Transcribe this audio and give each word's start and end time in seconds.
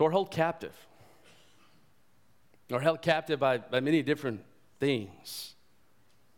So 0.00 0.04
we're 0.06 0.12
held 0.12 0.30
captive. 0.30 0.74
We're 2.70 2.80
held 2.80 3.02
captive 3.02 3.38
by, 3.38 3.58
by 3.58 3.80
many 3.80 4.00
different 4.00 4.42
things 4.78 5.54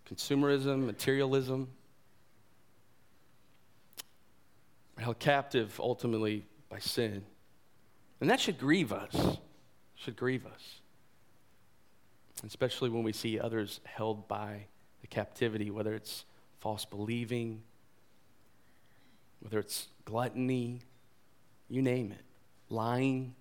consumerism, 0.04 0.84
materialism. 0.84 1.68
We're 4.96 5.04
held 5.04 5.20
captive 5.20 5.78
ultimately 5.78 6.44
by 6.68 6.80
sin. 6.80 7.22
And 8.20 8.28
that 8.28 8.40
should 8.40 8.58
grieve 8.58 8.92
us. 8.92 9.38
Should 9.94 10.16
grieve 10.16 10.44
us. 10.44 10.80
Especially 12.44 12.90
when 12.90 13.04
we 13.04 13.12
see 13.12 13.38
others 13.38 13.78
held 13.84 14.26
by 14.26 14.64
the 15.02 15.06
captivity, 15.06 15.70
whether 15.70 15.94
it's 15.94 16.24
false 16.58 16.84
believing, 16.84 17.62
whether 19.38 19.60
it's 19.60 19.86
gluttony, 20.04 20.80
you 21.68 21.80
name 21.80 22.10
it, 22.10 22.24
lying. 22.68 23.36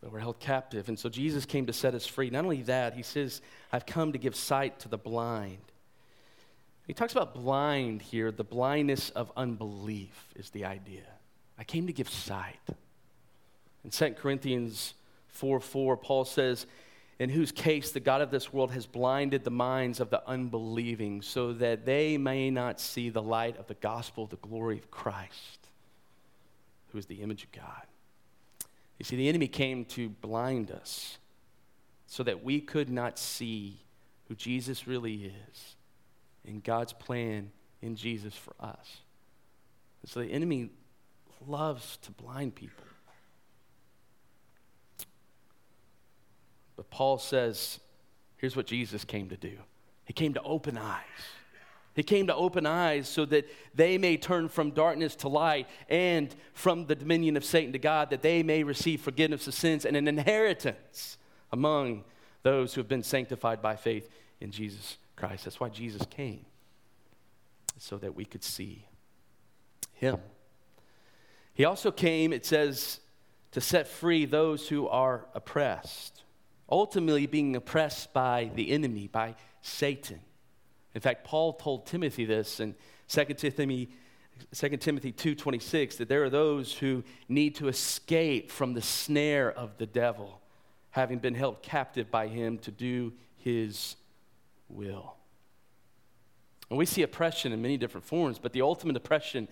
But 0.00 0.12
we're 0.12 0.20
held 0.20 0.38
captive. 0.38 0.88
And 0.88 0.98
so 0.98 1.08
Jesus 1.08 1.44
came 1.44 1.66
to 1.66 1.72
set 1.72 1.94
us 1.94 2.06
free. 2.06 2.30
Not 2.30 2.44
only 2.44 2.62
that, 2.62 2.94
he 2.94 3.02
says, 3.02 3.40
I've 3.72 3.86
come 3.86 4.12
to 4.12 4.18
give 4.18 4.36
sight 4.36 4.80
to 4.80 4.88
the 4.88 4.98
blind. 4.98 5.58
He 6.86 6.94
talks 6.94 7.12
about 7.12 7.34
blind 7.34 8.02
here. 8.02 8.30
The 8.30 8.44
blindness 8.44 9.10
of 9.10 9.32
unbelief 9.36 10.28
is 10.36 10.50
the 10.50 10.64
idea. 10.64 11.02
I 11.58 11.64
came 11.64 11.86
to 11.88 11.92
give 11.92 12.08
sight. 12.08 12.60
In 13.84 13.90
2 13.90 14.10
Corinthians 14.12 14.94
4 15.28 15.60
4, 15.60 15.96
Paul 15.96 16.24
says, 16.24 16.66
in 17.18 17.30
whose 17.30 17.50
case 17.50 17.90
the 17.90 18.00
God 18.00 18.20
of 18.20 18.30
this 18.30 18.52
world 18.52 18.70
has 18.72 18.86
blinded 18.86 19.42
the 19.42 19.50
minds 19.50 19.98
of 19.98 20.10
the 20.10 20.26
unbelieving, 20.28 21.20
so 21.20 21.52
that 21.54 21.84
they 21.84 22.16
may 22.16 22.50
not 22.50 22.80
see 22.80 23.10
the 23.10 23.22
light 23.22 23.56
of 23.58 23.66
the 23.66 23.74
gospel, 23.74 24.26
the 24.26 24.36
glory 24.36 24.78
of 24.78 24.90
Christ, 24.90 25.68
who 26.92 26.98
is 26.98 27.06
the 27.06 27.22
image 27.22 27.42
of 27.42 27.52
God. 27.52 27.82
You 28.98 29.04
see, 29.04 29.16
the 29.16 29.28
enemy 29.28 29.48
came 29.48 29.84
to 29.86 30.08
blind 30.08 30.70
us 30.70 31.18
so 32.06 32.22
that 32.24 32.42
we 32.42 32.60
could 32.60 32.90
not 32.90 33.18
see 33.18 33.78
who 34.26 34.34
Jesus 34.34 34.86
really 34.86 35.32
is 35.50 35.76
and 36.46 36.62
God's 36.62 36.92
plan 36.92 37.50
in 37.80 37.96
Jesus 37.96 38.34
for 38.34 38.54
us. 38.58 38.98
And 40.02 40.10
so 40.10 40.20
the 40.20 40.26
enemy 40.26 40.70
loves 41.46 41.98
to 41.98 42.10
blind 42.10 42.54
people. 42.54 42.84
But 46.76 46.90
Paul 46.90 47.18
says, 47.18 47.80
here's 48.36 48.56
what 48.56 48.66
Jesus 48.66 49.04
came 49.04 49.28
to 49.28 49.36
do 49.36 49.58
He 50.04 50.12
came 50.12 50.34
to 50.34 50.42
open 50.42 50.78
eyes. 50.78 51.04
He 51.98 52.04
came 52.04 52.28
to 52.28 52.34
open 52.34 52.64
eyes 52.64 53.08
so 53.08 53.24
that 53.26 53.48
they 53.74 53.98
may 53.98 54.16
turn 54.16 54.48
from 54.48 54.70
darkness 54.70 55.16
to 55.16 55.28
light 55.28 55.66
and 55.88 56.34
from 56.54 56.86
the 56.86 56.94
dominion 56.94 57.36
of 57.36 57.44
Satan 57.44 57.72
to 57.72 57.78
God, 57.78 58.10
that 58.10 58.22
they 58.22 58.42
may 58.42 58.62
receive 58.62 59.00
forgiveness 59.00 59.48
of 59.48 59.54
sins 59.54 59.84
and 59.84 59.96
an 59.96 60.06
inheritance 60.06 61.18
among 61.50 62.04
those 62.42 62.72
who 62.72 62.80
have 62.80 62.88
been 62.88 63.02
sanctified 63.02 63.60
by 63.60 63.74
faith 63.74 64.08
in 64.40 64.52
Jesus 64.52 64.96
Christ. 65.16 65.44
That's 65.44 65.58
why 65.58 65.70
Jesus 65.70 66.06
came, 66.08 66.46
so 67.78 67.96
that 67.98 68.14
we 68.14 68.24
could 68.24 68.44
see 68.44 68.86
him. 69.92 70.18
He 71.52 71.64
also 71.64 71.90
came, 71.90 72.32
it 72.32 72.46
says, 72.46 73.00
to 73.50 73.60
set 73.60 73.88
free 73.88 74.24
those 74.24 74.68
who 74.68 74.86
are 74.86 75.26
oppressed 75.34 76.22
ultimately 76.70 77.26
being 77.26 77.56
oppressed 77.56 78.12
by 78.12 78.50
the 78.54 78.70
enemy, 78.70 79.08
by 79.08 79.34
Satan. 79.62 80.20
In 80.98 81.00
fact, 81.00 81.22
Paul 81.22 81.52
told 81.52 81.86
Timothy 81.86 82.24
this 82.24 82.58
in 82.58 82.74
2 83.06 83.24
Timothy, 83.26 83.88
2 84.52 84.76
Timothy 84.78 85.12
2.26, 85.12 85.98
that 85.98 86.08
there 86.08 86.24
are 86.24 86.28
those 86.28 86.72
who 86.72 87.04
need 87.28 87.54
to 87.54 87.68
escape 87.68 88.50
from 88.50 88.74
the 88.74 88.82
snare 88.82 89.48
of 89.52 89.78
the 89.78 89.86
devil, 89.86 90.40
having 90.90 91.20
been 91.20 91.36
held 91.36 91.62
captive 91.62 92.10
by 92.10 92.26
him 92.26 92.58
to 92.58 92.72
do 92.72 93.12
his 93.36 93.94
will. 94.68 95.14
And 96.68 96.76
we 96.76 96.84
see 96.84 97.02
oppression 97.02 97.52
in 97.52 97.62
many 97.62 97.76
different 97.76 98.04
forms, 98.04 98.40
but 98.40 98.52
the 98.52 98.62
ultimate 98.62 98.96
oppression 98.96 99.46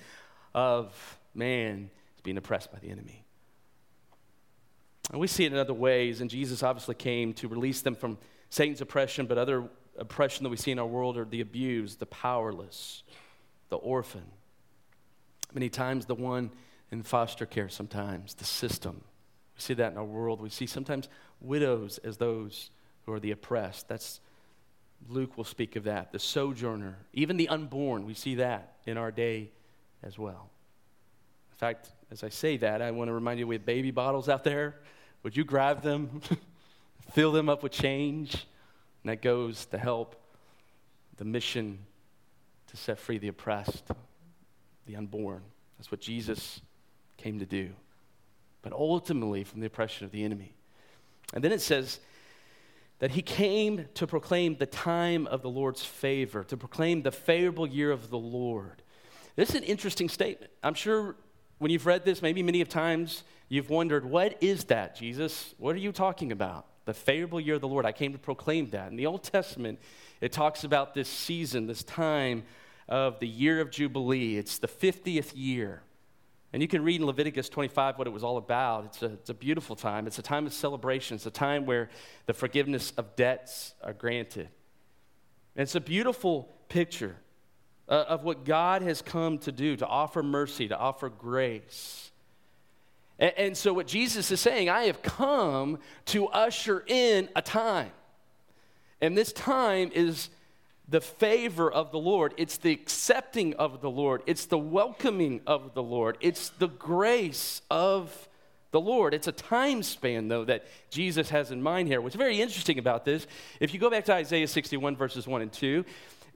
of 0.52 1.16
man 1.32 1.90
is 2.16 2.22
being 2.22 2.38
oppressed 2.38 2.72
by 2.72 2.80
the 2.80 2.90
enemy. 2.90 3.24
And 5.12 5.20
we 5.20 5.28
see 5.28 5.44
it 5.44 5.52
in 5.52 5.58
other 5.58 5.74
ways, 5.74 6.20
and 6.20 6.28
Jesus 6.28 6.64
obviously 6.64 6.96
came 6.96 7.34
to 7.34 7.46
release 7.46 7.82
them 7.82 7.94
from 7.94 8.18
Satan's 8.50 8.80
oppression, 8.80 9.26
but 9.26 9.38
other 9.38 9.68
oppression 9.98 10.44
that 10.44 10.50
we 10.50 10.56
see 10.56 10.70
in 10.70 10.78
our 10.78 10.86
world 10.86 11.16
are 11.16 11.24
the 11.24 11.40
abused, 11.40 11.98
the 11.98 12.06
powerless, 12.06 13.02
the 13.68 13.76
orphan. 13.76 14.24
Many 15.52 15.68
times, 15.68 16.06
the 16.06 16.14
one 16.14 16.50
in 16.90 17.02
foster 17.02 17.46
care, 17.46 17.68
sometimes, 17.68 18.34
the 18.34 18.44
system. 18.44 19.02
We 19.56 19.60
see 19.60 19.74
that 19.74 19.92
in 19.92 19.98
our 19.98 20.04
world. 20.04 20.40
We 20.40 20.50
see 20.50 20.66
sometimes 20.66 21.08
widows 21.40 21.98
as 21.98 22.16
those 22.16 22.70
who 23.04 23.12
are 23.12 23.20
the 23.20 23.30
oppressed. 23.30 23.88
That's 23.88 24.20
Luke 25.08 25.36
will 25.36 25.44
speak 25.44 25.76
of 25.76 25.84
that. 25.84 26.12
The 26.12 26.18
sojourner, 26.18 26.98
even 27.12 27.36
the 27.36 27.48
unborn, 27.48 28.06
we 28.06 28.14
see 28.14 28.36
that 28.36 28.76
in 28.86 28.96
our 28.96 29.10
day 29.10 29.50
as 30.02 30.18
well. 30.18 30.50
In 31.52 31.56
fact, 31.58 31.90
as 32.10 32.22
I 32.22 32.28
say 32.28 32.56
that, 32.58 32.82
I 32.82 32.90
want 32.90 33.08
to 33.08 33.14
remind 33.14 33.38
you 33.38 33.46
we 33.46 33.54
have 33.54 33.64
baby 33.64 33.90
bottles 33.90 34.28
out 34.28 34.44
there. 34.44 34.76
Would 35.22 35.36
you 35.36 35.44
grab 35.44 35.82
them, 35.82 36.20
fill 37.12 37.32
them 37.32 37.48
up 37.48 37.62
with 37.62 37.72
change? 37.72 38.46
And 39.06 39.12
that 39.12 39.22
goes 39.22 39.66
to 39.66 39.78
help 39.78 40.20
the 41.16 41.24
mission 41.24 41.78
to 42.66 42.76
set 42.76 42.98
free 42.98 43.18
the 43.18 43.28
oppressed, 43.28 43.84
the 44.84 44.96
unborn. 44.96 45.42
That's 45.78 45.92
what 45.92 46.00
Jesus 46.00 46.60
came 47.16 47.38
to 47.38 47.46
do. 47.46 47.70
But 48.62 48.72
ultimately, 48.72 49.44
from 49.44 49.60
the 49.60 49.66
oppression 49.68 50.06
of 50.06 50.10
the 50.10 50.24
enemy. 50.24 50.56
And 51.32 51.44
then 51.44 51.52
it 51.52 51.60
says 51.60 52.00
that 52.98 53.12
he 53.12 53.22
came 53.22 53.84
to 53.94 54.08
proclaim 54.08 54.56
the 54.56 54.66
time 54.66 55.28
of 55.28 55.40
the 55.40 55.50
Lord's 55.50 55.84
favor, 55.84 56.42
to 56.42 56.56
proclaim 56.56 57.02
the 57.02 57.12
favorable 57.12 57.68
year 57.68 57.92
of 57.92 58.10
the 58.10 58.18
Lord. 58.18 58.82
This 59.36 59.50
is 59.50 59.54
an 59.54 59.62
interesting 59.62 60.08
statement. 60.08 60.50
I'm 60.64 60.74
sure 60.74 61.14
when 61.58 61.70
you've 61.70 61.86
read 61.86 62.04
this, 62.04 62.22
maybe 62.22 62.42
many 62.42 62.60
of 62.60 62.68
times 62.68 63.22
you've 63.48 63.70
wondered, 63.70 64.04
what 64.04 64.42
is 64.42 64.64
that, 64.64 64.96
Jesus? 64.96 65.54
What 65.58 65.76
are 65.76 65.78
you 65.78 65.92
talking 65.92 66.32
about? 66.32 66.66
The 66.86 66.94
favorable 66.94 67.40
year 67.40 67.56
of 67.56 67.60
the 67.60 67.68
Lord. 67.68 67.84
I 67.84 67.92
came 67.92 68.12
to 68.12 68.18
proclaim 68.18 68.70
that. 68.70 68.90
In 68.90 68.96
the 68.96 69.06
Old 69.06 69.22
Testament, 69.22 69.78
it 70.20 70.32
talks 70.32 70.64
about 70.64 70.94
this 70.94 71.08
season, 71.08 71.66
this 71.66 71.82
time 71.84 72.44
of 72.88 73.20
the 73.20 73.28
year 73.28 73.60
of 73.60 73.70
Jubilee. 73.70 74.36
It's 74.36 74.58
the 74.58 74.68
50th 74.68 75.32
year. 75.34 75.82
And 76.52 76.62
you 76.62 76.68
can 76.68 76.82
read 76.82 77.00
in 77.00 77.06
Leviticus 77.06 77.48
25 77.48 77.98
what 77.98 78.06
it 78.06 78.12
was 78.12 78.24
all 78.24 78.36
about. 78.36 78.86
It's 78.86 79.02
a, 79.02 79.06
it's 79.06 79.30
a 79.30 79.34
beautiful 79.34 79.76
time. 79.76 80.06
It's 80.06 80.18
a 80.18 80.22
time 80.22 80.46
of 80.46 80.54
celebration. 80.54 81.16
It's 81.16 81.26
a 81.26 81.30
time 81.30 81.66
where 81.66 81.90
the 82.26 82.32
forgiveness 82.32 82.92
of 82.96 83.14
debts 83.16 83.74
are 83.82 83.92
granted. 83.92 84.48
And 85.54 85.62
it's 85.62 85.74
a 85.74 85.80
beautiful 85.80 86.48
picture 86.68 87.16
uh, 87.88 88.04
of 88.08 88.24
what 88.24 88.44
God 88.44 88.82
has 88.82 89.02
come 89.02 89.38
to 89.38 89.52
do, 89.52 89.76
to 89.76 89.86
offer 89.86 90.22
mercy, 90.22 90.68
to 90.68 90.78
offer 90.78 91.08
grace. 91.08 92.10
And, 93.18 93.56
so, 93.56 93.72
what 93.72 93.86
Jesus 93.86 94.30
is 94.30 94.40
saying, 94.40 94.68
I 94.68 94.84
have 94.84 95.00
come 95.00 95.78
to 96.06 96.26
usher 96.28 96.84
in 96.86 97.30
a 97.34 97.40
time. 97.40 97.90
And 99.00 99.16
this 99.16 99.32
time 99.32 99.90
is 99.94 100.28
the 100.88 101.00
favor 101.00 101.70
of 101.70 101.90
the 101.90 101.98
Lord, 101.98 102.34
it's 102.36 102.58
the 102.58 102.72
accepting 102.72 103.54
of 103.54 103.80
the 103.80 103.90
Lord, 103.90 104.22
it's 104.26 104.44
the 104.44 104.58
welcoming 104.58 105.40
of 105.46 105.74
the 105.74 105.82
Lord, 105.82 106.16
it's 106.20 106.50
the 106.50 106.68
grace 106.68 107.62
of 107.70 108.28
the 108.70 108.80
Lord. 108.80 109.14
It's 109.14 109.26
a 109.26 109.32
time 109.32 109.82
span, 109.82 110.28
though, 110.28 110.44
that 110.44 110.66
Jesus 110.90 111.30
has 111.30 111.50
in 111.50 111.62
mind 111.62 111.88
here. 111.88 112.00
What's 112.02 112.14
very 112.14 112.40
interesting 112.40 112.78
about 112.78 113.06
this, 113.06 113.26
if 113.58 113.72
you 113.72 113.80
go 113.80 113.88
back 113.88 114.04
to 114.04 114.12
Isaiah 114.12 114.46
61, 114.46 114.96
verses 114.96 115.26
1 115.26 115.42
and 115.42 115.52
2, 115.52 115.84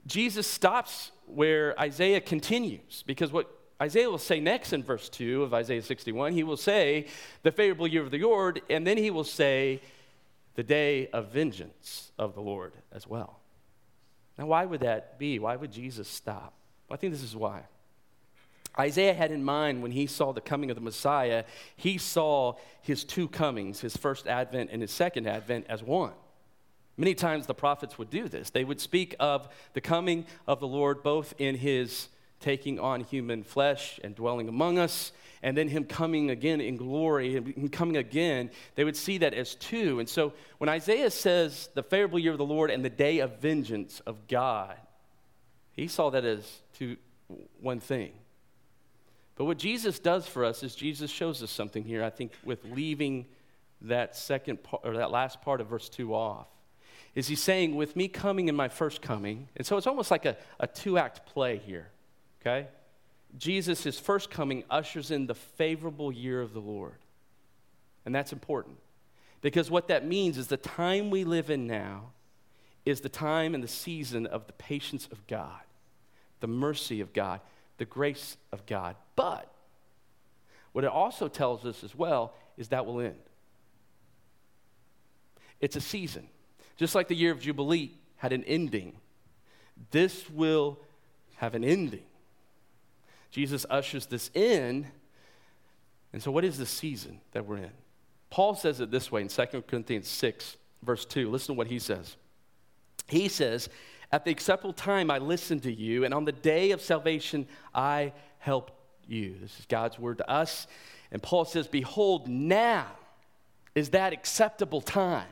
Jesus 0.07 0.47
stops 0.47 1.11
where 1.27 1.79
Isaiah 1.79 2.19
continues, 2.19 3.03
because 3.05 3.31
what 3.31 3.60
Isaiah 3.81 4.09
will 4.09 4.19
say 4.19 4.39
next 4.39 4.73
in 4.73 4.83
verse 4.83 5.09
2 5.09 5.41
of 5.41 5.55
Isaiah 5.55 5.81
61, 5.81 6.33
he 6.33 6.43
will 6.43 6.55
say, 6.55 7.07
the 7.41 7.51
favorable 7.51 7.87
year 7.87 8.03
of 8.03 8.11
the 8.11 8.19
Lord, 8.19 8.61
and 8.69 8.85
then 8.85 8.95
he 8.95 9.09
will 9.09 9.23
say, 9.23 9.81
the 10.53 10.63
day 10.63 11.07
of 11.07 11.29
vengeance 11.29 12.11
of 12.19 12.35
the 12.35 12.41
Lord 12.41 12.73
as 12.91 13.07
well. 13.07 13.39
Now, 14.37 14.45
why 14.45 14.65
would 14.65 14.81
that 14.81 15.17
be? 15.17 15.39
Why 15.39 15.55
would 15.55 15.71
Jesus 15.71 16.07
stop? 16.07 16.53
Well, 16.87 16.95
I 16.95 16.97
think 16.97 17.13
this 17.13 17.23
is 17.23 17.35
why. 17.35 17.63
Isaiah 18.77 19.13
had 19.13 19.31
in 19.31 19.43
mind 19.43 19.81
when 19.81 19.91
he 19.91 20.05
saw 20.05 20.31
the 20.31 20.41
coming 20.41 20.69
of 20.69 20.75
the 20.75 20.81
Messiah, 20.81 21.43
he 21.75 21.97
saw 21.97 22.53
his 22.81 23.03
two 23.03 23.27
comings, 23.27 23.81
his 23.81 23.97
first 23.97 24.27
advent 24.27 24.69
and 24.71 24.81
his 24.81 24.91
second 24.91 25.27
advent, 25.27 25.65
as 25.67 25.81
one. 25.81 26.13
Many 26.97 27.15
times 27.15 27.47
the 27.47 27.55
prophets 27.55 27.97
would 27.97 28.09
do 28.09 28.27
this. 28.27 28.51
They 28.51 28.63
would 28.63 28.79
speak 28.79 29.15
of 29.19 29.49
the 29.73 29.81
coming 29.81 30.25
of 30.47 30.59
the 30.59 30.67
Lord 30.67 31.01
both 31.01 31.33
in 31.39 31.55
his 31.55 32.09
taking 32.41 32.79
on 32.79 33.01
human 33.01 33.43
flesh 33.43 33.99
and 34.03 34.15
dwelling 34.15 34.49
among 34.49 34.77
us, 34.77 35.11
and 35.43 35.57
then 35.57 35.67
him 35.67 35.85
coming 35.85 36.29
again 36.29 36.61
in 36.61 36.77
glory 36.77 37.35
and 37.37 37.47
him 37.47 37.69
coming 37.69 37.97
again. 37.97 38.49
They 38.75 38.83
would 38.83 38.97
see 38.97 39.19
that 39.19 39.33
as 39.33 39.55
two. 39.55 39.99
And 39.99 40.09
so 40.09 40.33
when 40.57 40.69
Isaiah 40.69 41.09
says 41.09 41.69
the 41.73 41.83
favorable 41.83 42.19
year 42.19 42.31
of 42.31 42.37
the 42.37 42.45
Lord 42.45 42.69
and 42.69 42.83
the 42.83 42.89
day 42.89 43.19
of 43.19 43.39
vengeance 43.39 44.01
of 44.01 44.27
God, 44.27 44.75
he 45.73 45.87
saw 45.87 46.09
that 46.09 46.25
as 46.25 46.61
two, 46.73 46.97
one 47.59 47.79
thing. 47.79 48.11
But 49.35 49.45
what 49.45 49.57
Jesus 49.57 49.97
does 49.97 50.27
for 50.27 50.45
us 50.45 50.61
is 50.61 50.75
Jesus 50.75 51.09
shows 51.09 51.41
us 51.41 51.49
something 51.49 51.83
here, 51.83 52.03
I 52.03 52.09
think, 52.09 52.33
with 52.43 52.63
leaving 52.65 53.25
that 53.81 54.15
second 54.15 54.61
part, 54.61 54.83
or 54.85 54.97
that 54.97 55.11
last 55.11 55.41
part 55.41 55.61
of 55.61 55.67
verse 55.67 55.89
2 55.89 56.13
off. 56.13 56.47
Is 57.15 57.27
he 57.27 57.35
saying, 57.35 57.75
with 57.75 57.95
me 57.95 58.07
coming 58.07 58.47
in 58.47 58.55
my 58.55 58.69
first 58.69 59.01
coming, 59.01 59.49
and 59.57 59.65
so 59.65 59.77
it's 59.77 59.87
almost 59.87 60.11
like 60.11 60.25
a, 60.25 60.37
a 60.59 60.67
two 60.67 60.97
act 60.97 61.25
play 61.25 61.57
here, 61.57 61.89
okay? 62.41 62.67
Jesus, 63.37 63.83
his 63.83 63.99
first 63.99 64.29
coming, 64.29 64.63
ushers 64.69 65.11
in 65.11 65.27
the 65.27 65.35
favorable 65.35 66.11
year 66.11 66.41
of 66.41 66.53
the 66.53 66.59
Lord. 66.59 66.97
And 68.05 68.13
that's 68.13 68.33
important. 68.33 68.77
Because 69.41 69.71
what 69.71 69.87
that 69.87 70.05
means 70.05 70.37
is 70.37 70.47
the 70.47 70.57
time 70.57 71.09
we 71.09 71.23
live 71.23 71.49
in 71.49 71.67
now 71.67 72.11
is 72.85 73.01
the 73.01 73.09
time 73.09 73.55
and 73.55 73.63
the 73.63 73.67
season 73.67 74.25
of 74.25 74.47
the 74.47 74.53
patience 74.53 75.07
of 75.11 75.25
God, 75.27 75.61
the 76.39 76.47
mercy 76.47 77.01
of 77.01 77.13
God, 77.13 77.39
the 77.77 77.85
grace 77.85 78.37
of 78.51 78.65
God. 78.65 78.95
But 79.15 79.51
what 80.71 80.83
it 80.83 80.89
also 80.89 81.27
tells 81.27 81.65
us 81.65 81.83
as 81.83 81.95
well 81.95 82.33
is 82.57 82.69
that 82.69 82.85
will 82.85 82.99
end. 83.01 83.15
It's 85.59 85.75
a 85.75 85.81
season. 85.81 86.27
Just 86.77 86.95
like 86.95 87.07
the 87.07 87.15
year 87.15 87.31
of 87.31 87.39
Jubilee 87.39 87.91
had 88.17 88.33
an 88.33 88.43
ending, 88.45 88.93
this 89.91 90.29
will 90.29 90.79
have 91.37 91.55
an 91.55 91.63
ending. 91.63 92.03
Jesus 93.31 93.65
ushers 93.69 94.05
this 94.05 94.29
in. 94.33 94.87
And 96.13 96.21
so, 96.21 96.31
what 96.31 96.43
is 96.43 96.57
the 96.57 96.65
season 96.65 97.21
that 97.31 97.45
we're 97.45 97.57
in? 97.57 97.71
Paul 98.29 98.55
says 98.55 98.79
it 98.79 98.91
this 98.91 99.11
way 99.11 99.21
in 99.21 99.27
2 99.27 99.45
Corinthians 99.67 100.07
6, 100.07 100.57
verse 100.83 101.05
2. 101.05 101.29
Listen 101.29 101.55
to 101.55 101.57
what 101.57 101.67
he 101.67 101.79
says. 101.79 102.15
He 103.07 103.27
says, 103.27 103.69
At 104.11 104.25
the 104.25 104.31
acceptable 104.31 104.73
time 104.73 105.09
I 105.09 105.17
listened 105.17 105.63
to 105.63 105.71
you, 105.71 106.05
and 106.05 106.13
on 106.13 106.25
the 106.25 106.31
day 106.31 106.71
of 106.71 106.81
salvation 106.81 107.47
I 107.73 108.13
helped 108.39 108.73
you. 109.07 109.35
This 109.41 109.59
is 109.59 109.65
God's 109.65 109.97
word 109.99 110.17
to 110.19 110.29
us. 110.29 110.67
And 111.11 111.21
Paul 111.21 111.45
says, 111.45 111.67
Behold, 111.67 112.27
now 112.27 112.87
is 113.75 113.89
that 113.89 114.13
acceptable 114.13 114.81
time. 114.81 115.27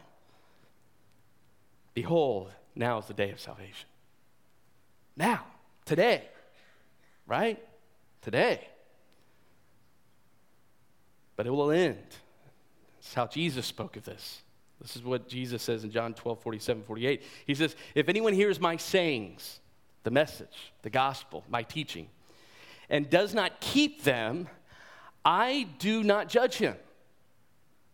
Behold, 1.93 2.51
now 2.75 2.99
is 2.99 3.05
the 3.05 3.13
day 3.13 3.31
of 3.31 3.39
salvation. 3.39 3.87
Now, 5.17 5.43
today, 5.85 6.23
right? 7.27 7.61
Today. 8.29 8.67
But 11.35 11.47
it 11.47 11.49
will 11.49 11.71
end. 11.71 11.97
That's 12.99 13.15
how 13.15 13.25
Jesus 13.25 13.65
spoke 13.65 13.97
of 13.97 14.05
this. 14.05 14.43
This 14.79 14.95
is 14.95 15.03
what 15.03 15.27
Jesus 15.27 15.63
says 15.63 15.83
in 15.83 15.89
John 15.89 16.13
12, 16.13 16.39
47, 16.39 16.83
48. 16.83 17.23
He 17.47 17.55
says, 17.55 17.75
If 17.95 18.07
anyone 18.07 18.33
hears 18.33 18.59
my 18.59 18.77
sayings, 18.77 19.61
the 20.03 20.11
message, 20.11 20.71
the 20.83 20.91
gospel, 20.91 21.43
my 21.49 21.63
teaching, 21.63 22.07
and 22.87 23.09
does 23.09 23.33
not 23.33 23.59
keep 23.61 24.03
them, 24.03 24.47
I 25.25 25.67
do 25.79 26.03
not 26.03 26.29
judge 26.29 26.57
him. 26.57 26.75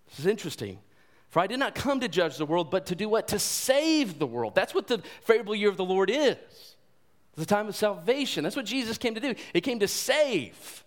This 0.10 0.20
is 0.20 0.26
interesting. 0.26 0.80
For 1.30 1.40
I 1.40 1.48
did 1.48 1.60
not 1.60 1.76
come 1.76 2.02
to 2.02 2.10
judge 2.10 2.36
the 2.36 2.46
world, 2.46 2.70
but 2.70 2.88
to 2.88 2.96
do 2.96 3.08
what? 3.08 3.30
To 3.30 3.40
save 3.40 4.20
the 4.20 4.28
world. 4.28 4.54
That's 4.54 4.76
what 4.76 4.88
the 4.88 5.02
favorable 5.22 5.56
year 5.56 5.70
of 5.70 5.78
the 5.78 5.86
Lord 5.86 6.10
is. 6.10 6.75
The 7.36 7.46
time 7.46 7.68
of 7.68 7.76
salvation. 7.76 8.44
That's 8.44 8.56
what 8.56 8.66
Jesus 8.66 8.98
came 8.98 9.16
to 9.16 9.22
do. 9.22 9.36
He 9.54 9.62
came 9.62 9.80
to 9.80 9.88
save. 9.88 10.84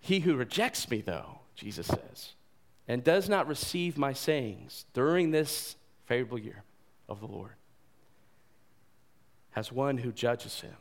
He 0.00 0.20
who 0.20 0.36
rejects 0.36 0.90
me, 0.90 1.00
though, 1.00 1.40
Jesus 1.54 1.86
says, 1.86 2.32
and 2.86 3.02
does 3.02 3.28
not 3.28 3.48
receive 3.48 3.98
my 3.98 4.12
sayings 4.12 4.84
during 4.92 5.30
this 5.30 5.76
favorable 6.06 6.38
year 6.38 6.62
of 7.08 7.20
the 7.20 7.26
Lord 7.26 7.52
has 9.58 9.72
one 9.72 9.98
who 9.98 10.12
judges 10.12 10.60
him. 10.60 10.76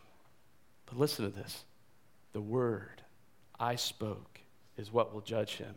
But 0.86 1.00
listen 1.00 1.26
to 1.26 1.36
this 1.36 1.66
the 2.34 2.42
word 2.42 3.02
I 3.60 3.76
spoke 3.76 4.40
is 4.78 4.94
what 4.94 5.14
will 5.14 5.22
judge 5.22 5.58
him 5.58 5.74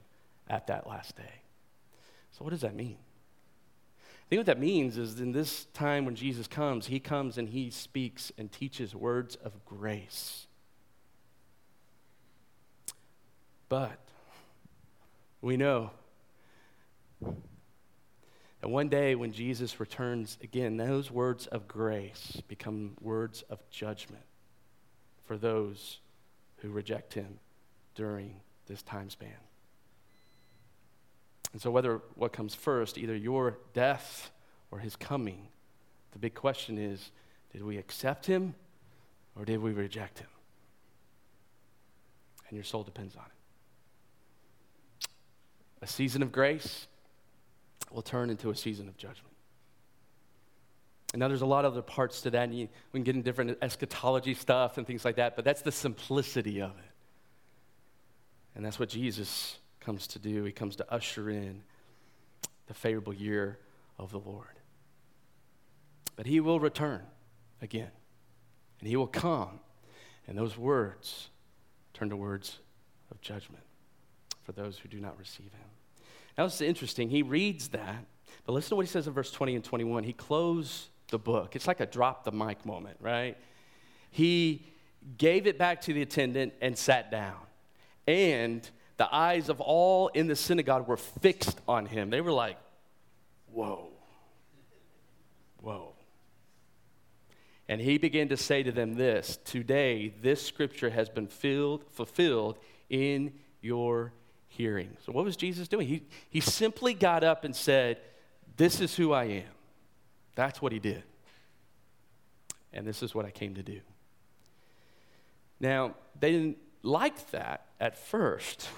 at 0.49 0.67
that 0.67 0.87
last 0.87 1.17
day. 1.17 1.43
So, 2.33 2.45
what 2.45 2.51
does 2.51 2.61
that 2.61 2.75
mean? 2.75 2.99
Think 4.31 4.39
what 4.39 4.47
that 4.47 4.61
means 4.61 4.97
is 4.97 5.21
in 5.21 5.33
this 5.33 5.65
time 5.75 6.05
when 6.05 6.15
Jesus 6.15 6.47
comes, 6.47 6.87
he 6.87 7.01
comes 7.01 7.37
and 7.37 7.49
he 7.49 7.69
speaks 7.69 8.31
and 8.39 8.51
teaches 8.51 8.95
words 8.95 9.35
of 9.35 9.65
grace. 9.65 10.47
But 13.69 13.99
we 15.43 15.57
know 15.57 15.91
that 17.21 18.69
one 18.69 18.89
day 18.89 19.17
when 19.17 19.33
Jesus 19.33 19.81
returns 19.81 20.39
again, 20.45 20.77
those 20.77 21.11
words 21.11 21.49
of 21.49 21.67
grace 21.67 22.41
become 22.47 22.93
words 23.01 23.43
of 23.51 23.59
judgment 23.69 24.23
for 25.25 25.37
those 25.37 25.99
who 26.59 26.71
reject 26.71 27.15
him 27.15 27.41
during 27.97 28.37
this 28.69 28.83
time 28.83 29.11
span. 29.11 29.50
And 31.53 31.61
so, 31.61 31.71
whether 31.71 32.01
what 32.15 32.33
comes 32.33 32.55
first, 32.55 32.97
either 32.99 33.17
your 33.17 33.59
death 33.75 34.31
or 34.71 34.79
his 34.79 34.97
coming, 34.97 35.49
the 36.13 36.19
big 36.19 36.35
question 36.35 36.79
is 36.79 37.11
did 37.53 37.63
we 37.63 37.77
accept 37.79 38.27
him 38.27 38.55
or 39.37 39.45
did 39.45 39.61
we 39.61 39.73
reject 39.73 40.21
him? 40.21 40.29
And 42.49 42.57
your 42.57 42.65
soul 42.65 42.83
depends 42.83 43.17
on 43.17 43.25
it. 43.25 45.09
A 45.83 45.87
season 45.87 46.23
of 46.23 46.31
grace 46.31 46.87
will 47.91 48.03
turn 48.03 48.31
into 48.31 48.51
a 48.51 48.57
season 48.57 48.89
of 48.89 48.97
judgment. 48.97 49.27
And 51.13 51.21
now 51.21 51.29
there's 51.29 51.43
a 51.43 51.47
lot 51.47 51.65
of 51.65 51.73
other 51.73 51.83
parts 51.83 52.21
to 52.23 52.31
that, 52.31 52.45
and 52.45 52.55
you, 52.55 52.69
we 52.93 52.99
can 52.99 53.05
get 53.05 53.17
into 53.17 53.25
different 53.25 53.59
eschatology 53.63 54.35
stuff 54.35 54.79
and 54.79 54.87
things 54.87 55.05
like 55.05 55.17
that, 55.17 55.35
but 55.35 55.45
that's 55.45 55.63
the 55.63 55.73
simplicity 55.73 56.61
of 56.61 56.71
it. 56.71 56.85
And 58.55 58.65
that's 58.65 58.79
what 58.79 58.89
Jesus 58.89 59.59
comes 59.81 60.07
to 60.09 60.19
do. 60.19 60.45
He 60.45 60.53
comes 60.53 60.77
to 60.77 60.93
usher 60.93 61.31
in 61.31 61.63
the 62.67 62.75
favorable 62.75 63.15
year 63.15 63.59
of 63.99 64.13
the 64.13 64.19
Lord. 64.19 64.47
But 66.17 66.27
he 66.27 66.41
will 66.41 66.61
return 66.61 67.03
again, 67.63 67.91
and 68.79 68.89
he 68.89 68.97
will 68.97 69.07
come, 69.07 69.61
and 70.27 70.37
those 70.37 70.57
words 70.57 71.31
turn 71.95 72.11
to 72.11 72.17
words 72.17 72.59
of 73.11 73.21
judgment 73.21 73.65
for 74.43 74.53
those 74.53 74.79
who 74.79 74.89
do 74.89 75.01
not 75.01 75.19
receive 75.19 75.53
him. 75.53 75.69
Now, 76.37 76.45
this 76.45 76.57
is 76.57 76.63
interesting. 76.63 77.11
He 77.11 77.23
reads 77.23 77.69
that, 77.69 78.05
but 78.45 78.53
listen 78.53 78.71
to 78.71 78.77
what 78.77 78.87
he 78.87 78.91
says 78.91 79.07
in 79.07 79.13
verse 79.13 79.31
20 79.31 79.57
and 79.57 79.65
21. 79.65 80.05
He 80.05 80.13
closed 80.13 80.89
the 81.09 81.19
book. 81.19 81.57
It's 81.57 81.67
like 81.67 81.81
a 81.81 81.87
drop 81.87 82.25
the 82.25 82.33
mic 82.33 82.65
moment, 82.65 82.97
right? 83.01 83.37
He 84.11 84.65
gave 85.19 85.47
it 85.47 85.59
back 85.59 85.81
to 85.83 85.93
the 85.93 86.03
attendant 86.03 86.53
and 86.61 86.77
sat 86.77 87.11
down. 87.11 87.37
And 88.07 88.69
the 89.01 89.15
eyes 89.15 89.49
of 89.49 89.63
all 89.63 90.09
in 90.09 90.27
the 90.27 90.37
synagogue 90.37 90.87
were 90.87 90.99
fixed 90.99 91.59
on 91.67 91.87
him. 91.87 92.11
They 92.11 92.21
were 92.21 92.33
like, 92.33 92.59
whoa, 93.51 93.89
whoa. 95.63 95.95
And 97.67 97.81
he 97.81 97.97
began 97.97 98.29
to 98.29 98.37
say 98.37 98.63
to 98.63 98.71
them 98.71 98.97
this 98.97 99.39
Today, 99.47 100.13
this 100.21 100.45
scripture 100.45 100.91
has 100.91 101.09
been 101.09 101.29
filled, 101.29 101.87
fulfilled 101.93 102.59
in 102.91 103.33
your 103.63 104.13
hearing. 104.49 104.99
So, 105.07 105.13
what 105.13 105.25
was 105.25 105.35
Jesus 105.35 105.67
doing? 105.67 105.89
He, 105.89 106.03
he 106.29 106.41
simply 106.41 106.93
got 106.93 107.25
up 107.25 107.45
and 107.45 107.57
said, 107.57 107.97
This 108.59 108.83
is 108.83 108.95
who 108.95 109.15
I 109.15 109.25
am. 109.25 109.55
That's 110.35 110.61
what 110.61 110.73
he 110.73 110.79
did. 110.79 111.05
And 112.71 112.87
this 112.87 113.03
is 113.03 113.15
what 113.15 113.25
I 113.25 113.31
came 113.31 113.55
to 113.55 113.63
do. 113.63 113.81
Now, 115.59 115.95
they 116.21 116.33
didn't 116.33 116.59
like 116.83 117.31
that 117.31 117.65
at 117.81 117.97
first. 117.97 118.69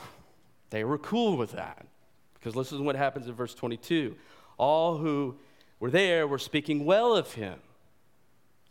They 0.73 0.85
were 0.85 0.97
cool 0.97 1.37
with 1.37 1.53
that. 1.53 1.87
Because 2.33 2.57
listen 2.57 2.79
to 2.79 2.85
what 2.85 2.97
happens 2.97 3.29
in 3.29 3.35
verse 3.35 3.55
22. 3.55 4.17
All 4.57 4.97
who 4.97 5.37
were 5.79 5.91
there 5.91 6.27
were 6.27 6.39
speaking 6.39 6.87
well 6.87 7.15
of 7.15 7.35
him 7.35 7.59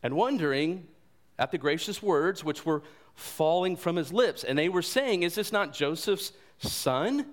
and 0.01 0.15
wondering 0.15 0.87
at 1.37 1.51
the 1.51 1.59
gracious 1.59 2.01
words 2.01 2.43
which 2.43 2.65
were 2.65 2.81
falling 3.13 3.75
from 3.75 3.97
his 3.97 4.11
lips. 4.11 4.43
And 4.43 4.57
they 4.57 4.67
were 4.67 4.81
saying, 4.81 5.21
Is 5.21 5.35
this 5.35 5.51
not 5.51 5.73
Joseph's 5.73 6.31
son? 6.57 7.27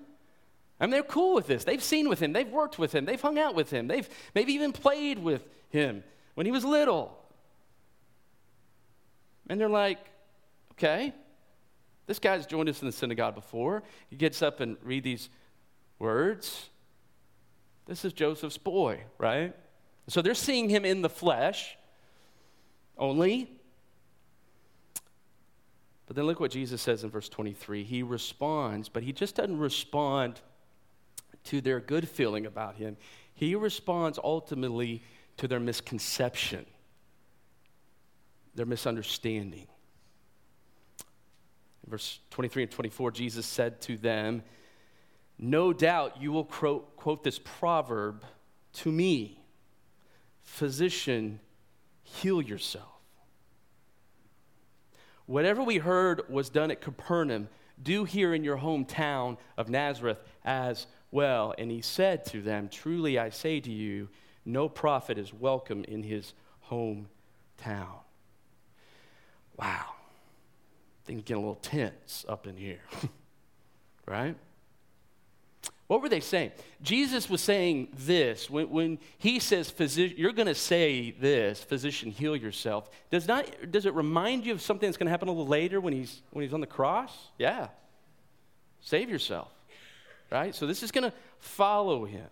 I 0.79 0.85
mean, 0.85 0.91
they're 0.91 1.03
cool 1.03 1.33
with 1.33 1.47
this. 1.47 1.63
They've 1.63 1.83
seen 1.83 2.07
with 2.07 2.19
him, 2.19 2.31
they've 2.31 2.47
worked 2.47 2.77
with 2.77 2.93
him, 2.93 3.05
they've 3.05 3.19
hung 3.19 3.39
out 3.39 3.55
with 3.55 3.71
him, 3.71 3.87
they've 3.87 4.07
maybe 4.35 4.53
even 4.53 4.71
played 4.71 5.17
with 5.17 5.45
him 5.69 6.03
when 6.35 6.45
he 6.45 6.51
was 6.51 6.63
little. 6.63 7.17
And 9.49 9.59
they're 9.59 9.67
like, 9.67 9.99
okay, 10.73 11.13
this 12.09 12.17
guy's 12.17 12.47
joined 12.47 12.67
us 12.67 12.81
in 12.81 12.87
the 12.87 12.91
synagogue 12.91 13.35
before. 13.35 13.83
He 14.09 14.15
gets 14.15 14.41
up 14.41 14.61
and 14.61 14.77
read 14.81 15.03
these 15.03 15.29
words. 15.99 16.69
This 17.85 18.03
is 18.03 18.13
Joseph's 18.13 18.57
boy, 18.57 19.01
right? 19.19 19.55
So 20.07 20.23
they're 20.23 20.33
seeing 20.33 20.69
him 20.69 20.85
in 20.85 21.03
the 21.03 21.09
flesh 21.09 21.77
only. 22.97 23.51
But 26.07 26.15
then 26.15 26.25
look 26.25 26.39
what 26.39 26.49
Jesus 26.49 26.81
says 26.81 27.03
in 27.03 27.11
verse 27.11 27.29
23. 27.29 27.83
He 27.83 28.01
responds, 28.01 28.89
but 28.89 29.03
he 29.03 29.13
just 29.13 29.35
doesn't 29.35 29.59
respond 29.59 30.41
to 31.43 31.61
their 31.61 31.79
good 31.79 32.09
feeling 32.09 32.47
about 32.47 32.77
him. 32.77 32.97
He 33.35 33.53
responds 33.53 34.17
ultimately 34.23 35.03
to 35.37 35.47
their 35.47 35.59
misconception, 35.59 36.65
their 38.55 38.65
misunderstanding. 38.65 39.67
Verse 41.89 42.19
23 42.31 42.63
and 42.63 42.71
24, 42.71 43.11
Jesus 43.11 43.45
said 43.45 43.81
to 43.81 43.97
them, 43.97 44.43
No 45.37 45.73
doubt 45.73 46.21
you 46.21 46.31
will 46.31 46.45
quote, 46.45 46.95
quote 46.95 47.23
this 47.23 47.39
proverb 47.39 48.23
to 48.73 48.91
me 48.91 49.41
Physician, 50.43 51.39
heal 52.03 52.41
yourself. 52.41 52.85
Whatever 55.25 55.63
we 55.63 55.77
heard 55.77 56.23
was 56.29 56.49
done 56.49 56.71
at 56.71 56.81
Capernaum, 56.81 57.49
do 57.81 58.03
here 58.03 58.33
in 58.33 58.43
your 58.43 58.57
hometown 58.57 59.37
of 59.57 59.69
Nazareth 59.69 60.17
as 60.43 60.87
well. 61.11 61.53
And 61.57 61.69
he 61.69 61.81
said 61.81 62.25
to 62.25 62.41
them, 62.41 62.67
Truly 62.67 63.19
I 63.19 63.29
say 63.29 63.59
to 63.59 63.71
you, 63.71 64.09
no 64.45 64.67
prophet 64.67 65.17
is 65.17 65.33
welcome 65.33 65.83
in 65.83 66.01
his 66.01 66.33
hometown. 66.69 67.05
Wow. 69.57 69.98
Things 71.09 71.23
get 71.23 71.37
a 71.37 71.39
little 71.39 71.55
tense 71.55 72.23
up 72.29 72.45
in 72.45 72.55
here, 72.55 72.81
right? 74.05 74.35
What 75.87 76.03
were 76.03 76.09
they 76.09 76.19
saying? 76.19 76.51
Jesus 76.83 77.27
was 77.27 77.41
saying 77.41 77.87
this 77.97 78.47
when, 78.47 78.69
when 78.69 78.99
he 79.17 79.39
says, 79.39 79.73
You're 79.97 80.33
going 80.33 80.45
to 80.45 80.53
say 80.53 81.09
this, 81.09 81.63
physician, 81.63 82.11
heal 82.11 82.35
yourself. 82.35 82.91
Does, 83.09 83.27
not, 83.27 83.71
does 83.71 83.87
it 83.87 83.95
remind 83.95 84.45
you 84.45 84.53
of 84.53 84.61
something 84.61 84.87
that's 84.87 84.97
going 84.97 85.07
to 85.07 85.09
happen 85.09 85.29
a 85.29 85.31
little 85.31 85.47
later 85.47 85.81
when 85.81 85.93
he's, 85.93 86.21
when 86.29 86.43
he's 86.43 86.53
on 86.53 86.61
the 86.61 86.67
cross? 86.67 87.11
Yeah. 87.39 87.69
Save 88.81 89.09
yourself, 89.09 89.49
right? 90.31 90.53
So 90.53 90.67
this 90.67 90.83
is 90.83 90.91
going 90.91 91.09
to 91.09 91.13
follow 91.39 92.05
him, 92.05 92.27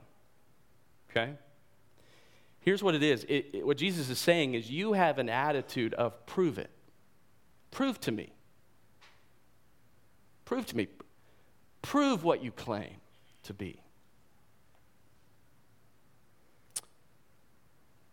okay? 1.10 1.34
Here's 2.60 2.84
what 2.84 2.93
it 2.93 3.01
is 3.01 3.24
it, 3.24 3.48
it, 3.53 3.65
what 3.65 3.77
Jesus 3.77 4.07
is 4.12 4.19
saying 4.19 4.53
is, 4.53 4.69
You 4.69 4.93
have 4.93 5.17
an 5.17 5.29
attitude 5.29 5.96
of 5.96 6.27
prove 6.27 6.60
it. 6.60 6.69
Prove 7.72 8.00
to 8.01 8.12
me. 8.12 8.34
Prove 10.47 10.65
to 10.67 10.77
me. 10.77 10.87
Prove 11.81 12.23
what 12.23 12.41
you 12.41 12.53
claim 12.53 12.95
to 13.43 13.53
be. 13.53 13.81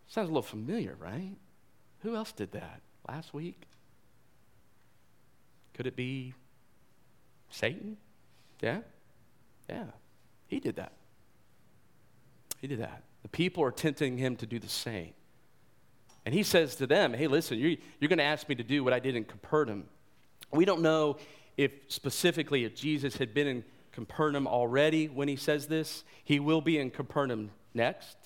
Sounds 0.09 0.29
a 0.29 0.33
little 0.33 0.43
familiar, 0.43 0.97
right? 0.99 1.37
Who 2.01 2.17
else 2.17 2.33
did 2.33 2.51
that 2.51 2.81
last 3.09 3.33
week? 3.33 3.63
Could 5.75 5.87
it 5.87 5.95
be 5.95 6.35
Satan? 7.51 7.99
Yeah? 8.61 8.81
Yeah. 9.71 9.85
He 10.49 10.59
did 10.59 10.75
that. 10.75 10.91
He 12.61 12.67
did 12.67 12.81
that. 12.81 13.05
The 13.23 13.29
people 13.29 13.63
are 13.63 13.71
tempting 13.71 14.19
him 14.19 14.35
to 14.39 14.47
do 14.47 14.59
the 14.59 14.69
same. 14.69 15.13
And 16.27 16.35
he 16.35 16.43
says 16.43 16.75
to 16.77 16.89
them, 16.89 17.15
Hey, 17.15 17.29
listen, 17.29 17.61
you're, 17.61 17.77
you're 18.01 18.09
going 18.09 18.19
to 18.19 18.25
ask 18.25 18.49
me 18.49 18.57
to 18.57 18.65
do 18.65 18.83
what 18.83 18.93
I 18.93 18.99
did 18.99 19.15
in 19.15 19.25
Capernaum. 19.25 19.85
We 20.51 20.65
don't 20.65 20.83
know 20.83 21.19
if 21.57 21.73
specifically 21.89 22.65
if 22.65 22.75
Jesus 22.75 23.17
had 23.17 23.33
been 23.35 23.47
in 23.47 23.65
Capernaum 23.95 24.49
already 24.49 25.07
when 25.07 25.29
he 25.29 25.37
says 25.37 25.69
this. 25.69 26.05
He 26.25 26.41
will 26.41 26.61
be 26.61 26.79
in 26.79 26.91
Capernaum 26.91 27.51
next, 27.75 28.17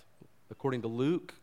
according 0.50 0.82
to 0.82 0.88
Luke. 0.88 1.34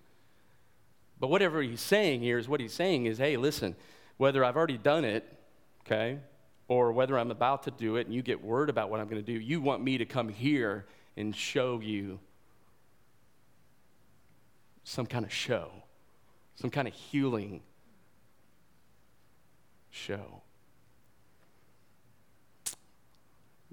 But 1.20 1.30
whatever 1.30 1.62
he's 1.62 1.82
saying 1.82 2.22
here 2.22 2.38
is 2.38 2.50
what 2.50 2.60
he's 2.60 2.74
saying 2.74 3.06
is 3.06 3.20
hey, 3.20 3.38
listen, 3.38 3.75
whether 4.18 4.44
I've 4.44 4.58
already 4.58 4.80
done 4.80 5.06
it, 5.06 5.32
okay, 5.86 6.18
or 6.68 6.92
whether 6.92 7.18
I'm 7.18 7.32
about 7.32 7.63
to 7.63 7.72
do 7.72 7.98
it 7.98 8.08
and 8.08 8.15
you 8.15 8.24
get 8.24 8.44
word 8.44 8.70
about 8.70 8.89
what 8.89 9.00
I'm 9.00 9.08
going 9.08 9.24
to 9.24 9.32
do, 9.34 9.39
you 9.39 9.62
want 9.62 9.84
me 9.84 10.00
to 10.00 10.06
come 10.06 10.30
here 10.30 10.86
and 11.15 11.36
show 11.36 11.80
you 11.80 12.20
some 14.84 15.06
kind 15.06 15.24
of 15.24 15.32
show, 15.32 15.72
some 16.56 16.72
kind 16.72 16.88
of 16.88 16.96
healing 16.96 17.62
show. 19.92 20.42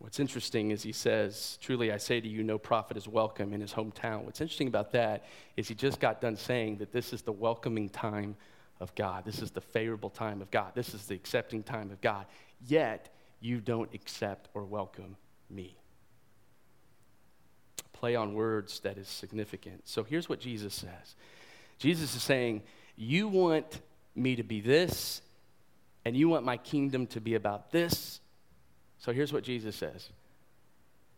What's 0.03 0.19
interesting 0.19 0.73
is 0.73 0.83
he 0.83 0.91
says, 0.91 1.59
Truly 1.63 1.93
I 1.93 1.97
say 1.97 2.21
to 2.21 2.27
you, 2.27 2.43
no 2.43 2.59
prophet 2.59 2.97
is 2.97 3.07
welcome 3.07 3.53
in 3.53 3.61
his 3.61 3.73
hometown. 3.73 4.25
What's 4.25 4.41
interesting 4.41 4.67
about 4.67 4.91
that 4.93 5.23
is 5.57 5.69
he 5.69 5.77
just 5.77 6.01
got 6.01 6.21
done 6.21 6.35
saying 6.35 6.79
that 6.79 6.91
this 6.91 7.13
is 7.13 7.23
the 7.23 7.31
welcoming 7.31 7.89
time 7.89 8.35
of 8.81 8.93
God. 8.97 9.25
This 9.25 9.41
is 9.41 9.53
the 9.53 9.61
favorable 9.61 10.11
time 10.11 10.43
of 10.43 10.51
God. 10.51 10.73
This 10.75 10.93
is 10.93 11.07
the 11.07 11.15
accepting 11.15 11.63
time 11.63 11.93
of 11.93 12.01
God. 12.01 12.27
Yet 12.67 13.15
you 13.41 13.61
don't 13.61 13.95
accept 13.95 14.49
or 14.55 14.65
welcome 14.65 15.17
me. 15.49 15.77
Play 17.93 18.17
on 18.17 18.35
words 18.35 18.81
that 18.81 18.99
is 18.99 19.07
significant. 19.07 19.83
So 19.89 20.03
here's 20.03 20.29
what 20.29 20.41
Jesus 20.41 20.75
says 20.75 21.15
Jesus 21.79 22.17
is 22.17 22.25
saying, 22.25 22.63
You 22.97 23.29
want 23.29 23.81
me 24.17 24.35
to 24.35 24.43
be 24.43 24.61
this, 24.61 25.23
and 26.05 26.17
you 26.17 26.29
want 26.29 26.45
my 26.45 26.57
kingdom 26.57 27.07
to 27.07 27.21
be 27.21 27.37
about 27.37 27.71
this, 27.71 28.19
so 29.03 29.13
here's 29.13 29.33
what 29.33 29.43
Jesus 29.43 29.75
says 29.75 30.11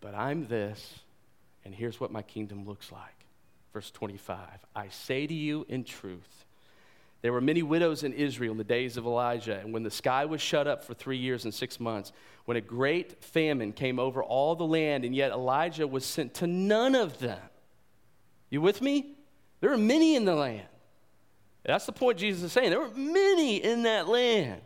But 0.00 0.14
I'm 0.14 0.46
this, 0.46 1.00
and 1.64 1.74
here's 1.74 2.00
what 2.00 2.10
my 2.10 2.22
kingdom 2.22 2.66
looks 2.66 2.90
like. 2.90 3.00
Verse 3.74 3.90
25 3.90 4.38
I 4.74 4.88
say 4.88 5.26
to 5.26 5.34
you 5.34 5.66
in 5.68 5.84
truth, 5.84 6.46
there 7.20 7.32
were 7.32 7.42
many 7.42 7.62
widows 7.62 8.02
in 8.02 8.14
Israel 8.14 8.52
in 8.52 8.58
the 8.58 8.64
days 8.64 8.96
of 8.96 9.04
Elijah, 9.04 9.58
and 9.58 9.72
when 9.72 9.82
the 9.82 9.90
sky 9.90 10.24
was 10.24 10.40
shut 10.40 10.66
up 10.66 10.82
for 10.82 10.94
three 10.94 11.18
years 11.18 11.44
and 11.44 11.52
six 11.52 11.78
months, 11.78 12.10
when 12.46 12.56
a 12.56 12.62
great 12.62 13.22
famine 13.22 13.72
came 13.72 13.98
over 13.98 14.22
all 14.22 14.54
the 14.56 14.66
land, 14.66 15.04
and 15.04 15.14
yet 15.14 15.30
Elijah 15.32 15.86
was 15.86 16.06
sent 16.06 16.32
to 16.34 16.46
none 16.46 16.94
of 16.94 17.18
them. 17.18 17.40
You 18.48 18.62
with 18.62 18.80
me? 18.80 19.14
There 19.60 19.72
are 19.72 19.78
many 19.78 20.16
in 20.16 20.24
the 20.24 20.34
land. 20.34 20.68
That's 21.64 21.86
the 21.86 21.92
point 21.92 22.18
Jesus 22.18 22.44
is 22.44 22.52
saying. 22.52 22.70
There 22.70 22.80
were 22.80 22.94
many 22.94 23.56
in 23.56 23.82
that 23.82 24.08
land 24.08 24.60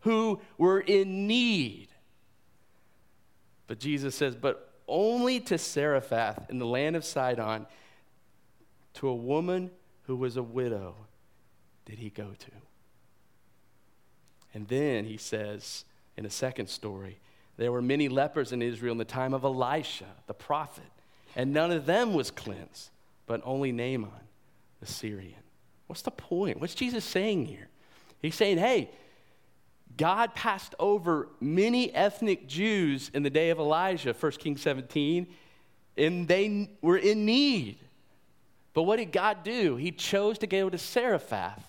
who 0.00 0.40
were 0.58 0.80
in 0.80 1.26
need. 1.26 1.88
But 3.74 3.80
Jesus 3.80 4.14
says, 4.14 4.36
but 4.36 4.72
only 4.86 5.40
to 5.40 5.58
Zarephath 5.58 6.48
in 6.48 6.60
the 6.60 6.64
land 6.64 6.94
of 6.94 7.04
Sidon, 7.04 7.66
to 8.94 9.08
a 9.08 9.14
woman 9.16 9.72
who 10.02 10.14
was 10.14 10.36
a 10.36 10.44
widow, 10.44 10.94
did 11.84 11.98
he 11.98 12.08
go 12.08 12.34
to. 12.38 12.50
And 14.54 14.68
then 14.68 15.06
he 15.06 15.16
says 15.16 15.86
in 16.16 16.24
a 16.24 16.30
second 16.30 16.68
story, 16.68 17.18
there 17.56 17.72
were 17.72 17.82
many 17.82 18.08
lepers 18.08 18.52
in 18.52 18.62
Israel 18.62 18.92
in 18.92 18.98
the 18.98 19.04
time 19.04 19.34
of 19.34 19.42
Elisha, 19.42 20.06
the 20.28 20.34
prophet, 20.34 20.84
and 21.34 21.52
none 21.52 21.72
of 21.72 21.84
them 21.84 22.14
was 22.14 22.30
cleansed, 22.30 22.90
but 23.26 23.40
only 23.44 23.72
Naaman, 23.72 24.12
the 24.78 24.86
Syrian. 24.86 25.42
What's 25.88 26.02
the 26.02 26.12
point? 26.12 26.60
What's 26.60 26.76
Jesus 26.76 27.04
saying 27.04 27.46
here? 27.46 27.66
He's 28.22 28.36
saying, 28.36 28.58
hey, 28.58 28.92
God 29.96 30.34
passed 30.34 30.74
over 30.78 31.28
many 31.40 31.94
ethnic 31.94 32.48
Jews 32.48 33.10
in 33.14 33.22
the 33.22 33.30
day 33.30 33.50
of 33.50 33.58
Elijah, 33.58 34.12
1 34.12 34.32
Kings 34.32 34.60
17, 34.60 35.26
and 35.96 36.26
they 36.26 36.68
were 36.80 36.96
in 36.96 37.24
need. 37.24 37.78
But 38.72 38.82
what 38.82 38.96
did 38.96 39.12
God 39.12 39.44
do? 39.44 39.76
He 39.76 39.92
chose 39.92 40.38
to 40.38 40.48
go 40.48 40.68
to 40.68 40.76
Zarephath, 40.76 41.64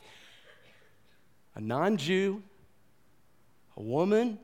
a 1.54 1.62
non 1.62 1.98
Jew, 1.98 2.42
a 3.78 3.82
woman. 3.82 4.40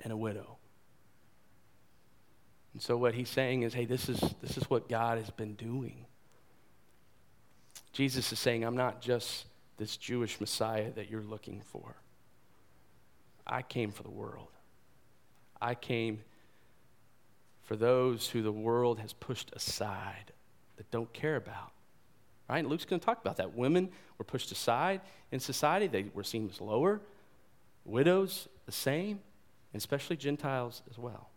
And 0.00 0.12
a 0.12 0.16
widow. 0.16 0.58
And 2.72 2.80
so, 2.80 2.96
what 2.96 3.14
he's 3.14 3.28
saying 3.28 3.62
is 3.62 3.74
hey, 3.74 3.84
this 3.84 4.08
is, 4.08 4.20
this 4.40 4.56
is 4.56 4.70
what 4.70 4.88
God 4.88 5.18
has 5.18 5.28
been 5.30 5.54
doing. 5.54 6.06
Jesus 7.98 8.30
is 8.30 8.38
saying, 8.38 8.62
I'm 8.62 8.76
not 8.76 9.00
just 9.00 9.46
this 9.76 9.96
Jewish 9.96 10.40
Messiah 10.40 10.92
that 10.92 11.10
you're 11.10 11.20
looking 11.20 11.62
for. 11.64 11.96
I 13.44 13.62
came 13.62 13.90
for 13.90 14.04
the 14.04 14.10
world. 14.10 14.50
I 15.60 15.74
came 15.74 16.20
for 17.62 17.74
those 17.74 18.28
who 18.28 18.40
the 18.40 18.52
world 18.52 19.00
has 19.00 19.12
pushed 19.14 19.50
aside, 19.52 20.32
that 20.76 20.88
don't 20.92 21.12
care 21.12 21.34
about. 21.34 21.72
Right? 22.48 22.60
And 22.60 22.68
Luke's 22.68 22.84
going 22.84 23.00
to 23.00 23.04
talk 23.04 23.20
about 23.20 23.38
that. 23.38 23.56
Women 23.56 23.88
were 24.16 24.24
pushed 24.24 24.52
aside 24.52 25.00
in 25.32 25.40
society, 25.40 25.88
they 25.88 26.04
were 26.14 26.22
seen 26.22 26.48
as 26.48 26.60
lower. 26.60 27.00
Widows, 27.84 28.46
the 28.66 28.70
same, 28.70 29.18
and 29.72 29.80
especially 29.80 30.16
Gentiles 30.16 30.82
as 30.88 30.98
well. 30.98 31.30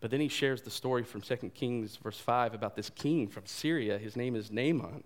But 0.00 0.10
then 0.10 0.18
he 0.18 0.26
shares 0.26 0.62
the 0.62 0.72
story 0.72 1.04
from 1.04 1.20
2 1.20 1.36
Kings, 1.54 1.94
verse 2.02 2.18
5, 2.18 2.52
about 2.52 2.74
this 2.74 2.90
king 2.90 3.28
from 3.28 3.46
Syria. 3.46 3.96
His 3.96 4.16
name 4.16 4.34
is 4.34 4.50
Naaman 4.50 5.04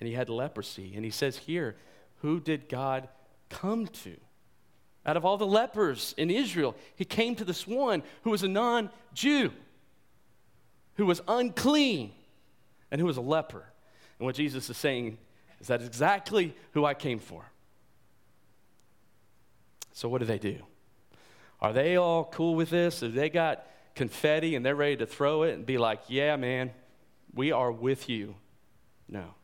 and 0.00 0.08
he 0.08 0.14
had 0.14 0.28
leprosy. 0.28 0.92
And 0.94 1.04
he 1.04 1.10
says 1.10 1.36
here, 1.36 1.76
who 2.22 2.40
did 2.40 2.68
God 2.68 3.08
come 3.48 3.86
to? 3.86 4.16
Out 5.06 5.16
of 5.16 5.24
all 5.24 5.36
the 5.36 5.46
lepers 5.46 6.14
in 6.18 6.30
Israel, 6.30 6.76
he 6.96 7.04
came 7.04 7.34
to 7.36 7.44
this 7.44 7.66
one 7.66 8.02
who 8.22 8.30
was 8.30 8.42
a 8.42 8.48
non 8.48 8.90
Jew, 9.14 9.50
who 10.96 11.06
was 11.06 11.20
unclean, 11.26 12.12
and 12.90 13.00
who 13.00 13.06
was 13.06 13.16
a 13.16 13.22
leper. 13.22 13.64
And 14.18 14.26
what 14.26 14.34
Jesus 14.34 14.68
is 14.68 14.76
saying 14.76 15.18
is 15.60 15.68
that 15.68 15.82
exactly 15.82 16.54
who 16.72 16.84
I 16.84 16.94
came 16.94 17.18
for. 17.18 17.44
So, 19.92 20.08
what 20.08 20.18
do 20.18 20.26
they 20.26 20.38
do? 20.38 20.58
Are 21.60 21.72
they 21.72 21.96
all 21.96 22.24
cool 22.24 22.54
with 22.54 22.70
this? 22.70 23.00
Have 23.00 23.14
they 23.14 23.30
got 23.30 23.66
confetti 23.94 24.54
and 24.54 24.64
they're 24.64 24.76
ready 24.76 24.96
to 24.96 25.06
throw 25.06 25.42
it 25.42 25.54
and 25.54 25.66
be 25.66 25.78
like, 25.78 26.00
yeah, 26.08 26.36
man, 26.36 26.70
we 27.34 27.50
are 27.50 27.72
with 27.72 28.08
you? 28.08 28.34
No. 29.08 29.34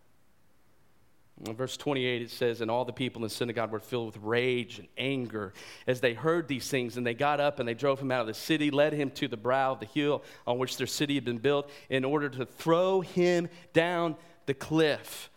Verse 1.41 1.77
28, 1.77 2.23
it 2.23 2.31
says, 2.31 2.61
And 2.61 2.71
all 2.71 2.85
the 2.85 2.93
people 2.93 3.19
in 3.19 3.25
the 3.25 3.35
synagogue 3.35 3.73
were 3.73 3.81
filled 3.81 4.07
with 4.07 4.19
rage 4.23 4.79
and 4.79 4.87
anger 4.97 5.53
as 5.87 6.01
they 6.01 6.15
heard 6.15 6.47
these 6.47 6.69
things. 6.69 6.97
And 6.97 7.05
they 7.05 7.15
got 7.15 7.41
up 7.41 7.59
and 7.59 7.69
they 7.69 7.75
drove 7.75 8.01
him 8.01 8.13
out 8.13 8.21
of 8.21 8.29
the 8.29 8.35
city, 8.35 8.71
led 8.71 8.93
him 8.93 9.11
to 9.13 9.27
the 9.27 9.37
brow 9.37 9.73
of 9.73 9.81
the 9.81 9.87
hill 9.87 10.23
on 10.47 10.59
which 10.59 10.77
their 10.77 10.87
city 10.87 11.17
had 11.17 11.25
been 11.25 11.39
built, 11.39 11.69
in 11.91 12.05
order 12.05 12.29
to 12.29 12.47
throw 12.47 13.01
him 13.01 13.49
down 13.73 14.15
the 14.47 14.55
cliff. 14.55 15.29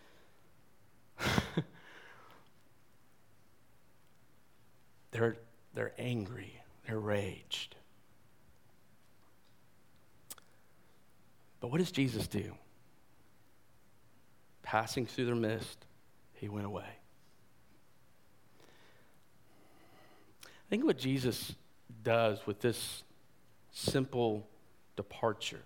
they're, 5.12 5.38
they're 5.74 5.94
angry, 5.98 6.62
they're 6.86 7.00
raged. 7.00 7.76
But 11.60 11.72
what 11.72 11.80
does 11.80 11.92
Jesus 11.92 12.28
do? 12.28 12.54
Passing 14.68 15.06
through 15.06 15.28
their 15.28 15.34
midst, 15.34 15.86
he 16.34 16.50
went 16.50 16.66
away. 16.66 16.84
I 20.44 20.70
think 20.70 20.84
what 20.84 20.98
Jesus 20.98 21.56
does 22.04 22.46
with 22.46 22.60
this 22.60 23.06
simple 23.72 24.46
departure 24.98 25.64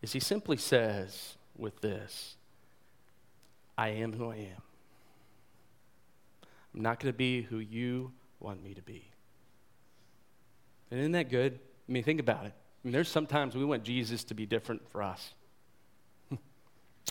is 0.00 0.14
he 0.14 0.20
simply 0.20 0.56
says 0.56 1.36
with 1.54 1.82
this, 1.82 2.36
I 3.76 3.90
am 3.90 4.14
who 4.14 4.30
I 4.30 4.36
am. 4.36 4.62
I'm 6.74 6.80
not 6.80 6.98
going 6.98 7.12
to 7.12 7.16
be 7.16 7.42
who 7.42 7.58
you 7.58 8.10
want 8.40 8.64
me 8.64 8.72
to 8.72 8.80
be. 8.80 9.04
And 10.90 10.98
isn't 10.98 11.12
that 11.12 11.28
good? 11.28 11.58
I 11.86 11.92
mean, 11.92 12.04
think 12.04 12.20
about 12.20 12.46
it. 12.46 12.54
I 12.54 12.80
mean, 12.84 12.92
there's 12.94 13.10
sometimes 13.10 13.54
we 13.54 13.66
want 13.66 13.84
Jesus 13.84 14.24
to 14.24 14.34
be 14.34 14.46
different 14.46 14.88
for 14.88 15.02
us. 15.02 15.34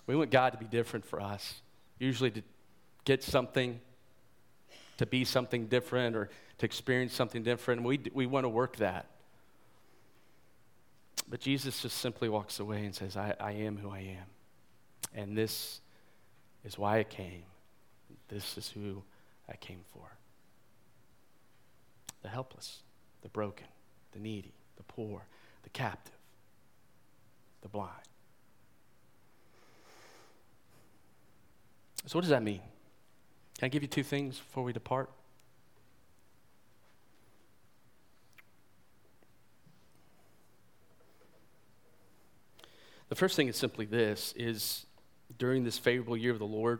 We 0.07 0.15
want 0.15 0.31
God 0.31 0.53
to 0.53 0.57
be 0.57 0.65
different 0.65 1.05
for 1.05 1.21
us, 1.21 1.61
usually 1.99 2.31
to 2.31 2.41
get 3.05 3.23
something, 3.23 3.79
to 4.97 5.05
be 5.05 5.25
something 5.25 5.67
different, 5.67 6.15
or 6.15 6.29
to 6.57 6.65
experience 6.65 7.13
something 7.13 7.43
different. 7.43 7.83
We, 7.83 7.99
we 8.13 8.25
want 8.25 8.45
to 8.45 8.49
work 8.49 8.77
that. 8.77 9.07
But 11.29 11.41
Jesus 11.41 11.81
just 11.81 11.97
simply 11.97 12.29
walks 12.29 12.59
away 12.59 12.85
and 12.85 12.95
says, 12.95 13.17
I, 13.17 13.35
I 13.39 13.51
am 13.51 13.77
who 13.77 13.89
I 13.89 13.99
am. 13.99 14.25
And 15.13 15.37
this 15.37 15.81
is 16.63 16.77
why 16.77 16.99
I 16.99 17.03
came. 17.03 17.43
This 18.29 18.57
is 18.57 18.69
who 18.69 19.03
I 19.49 19.55
came 19.55 19.79
for 19.93 20.17
the 22.23 22.29
helpless, 22.29 22.79
the 23.21 23.29
broken, 23.29 23.67
the 24.11 24.19
needy, 24.19 24.53
the 24.75 24.83
poor, 24.83 25.25
the 25.63 25.69
captive, 25.69 26.17
the 27.61 27.69
blind. 27.69 27.91
So, 32.07 32.17
what 32.17 32.21
does 32.21 32.29
that 32.29 32.41
mean? 32.41 32.61
Can 33.59 33.65
I 33.65 33.67
give 33.67 33.81
you 33.81 33.89
two 33.89 34.01
things 34.01 34.37
before 34.37 34.63
we 34.63 34.71
depart? 34.71 35.09
The 43.09 43.15
first 43.15 43.35
thing 43.35 43.49
is 43.49 43.57
simply 43.57 43.85
this 43.85 44.33
is 44.37 44.85
during 45.37 45.65
this 45.65 45.77
favorable 45.77 46.15
year 46.15 46.31
of 46.31 46.39
the 46.39 46.45
Lord 46.45 46.79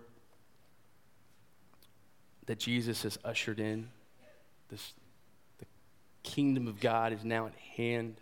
that 2.46 2.58
Jesus 2.58 3.04
has 3.04 3.20
ushered 3.26 3.60
in 3.60 3.90
this 4.70 4.94
the 5.60 5.66
kingdom 6.24 6.70
of 6.70 6.80
God 6.80 7.12
is 7.12 7.26
now 7.26 7.48
at 7.48 7.54
hand. 7.76 8.16